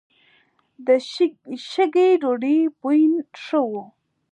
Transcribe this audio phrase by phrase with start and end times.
[0.85, 0.87] د
[1.71, 3.01] شګې ډوډۍ بوی
[3.43, 3.71] ښه و.